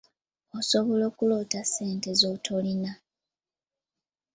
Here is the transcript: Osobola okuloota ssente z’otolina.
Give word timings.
Osobola 0.59 1.03
okuloota 1.11 1.59
ssente 1.63 2.09
z’otolina. 2.19 2.91